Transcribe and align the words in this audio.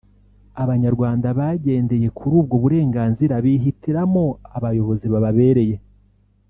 Abanyarwanda 0.63 1.27
bagendeye 1.39 2.07
kuri 2.17 2.33
ubwo 2.41 2.55
burenganzira 2.63 3.35
bihitiramo 3.45 4.25
abayobozi 4.57 5.05
bababereye 5.13 5.77